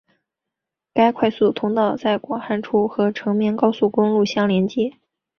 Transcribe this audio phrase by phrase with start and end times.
[0.95, 4.93] 该快速通道在广汉处和成绵高速公路相连接。